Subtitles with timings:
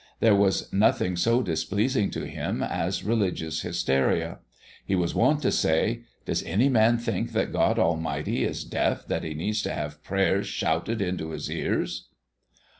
[0.19, 4.39] There was nothing so displeasing to him as religious hysteria.
[4.83, 9.23] He was wont to say, "Does any man think that God Almighty is deaf that
[9.23, 12.07] He needs to have prayers shouted into His ears?"